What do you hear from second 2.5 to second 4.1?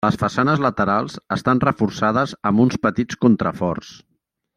amb uns petits contraforts.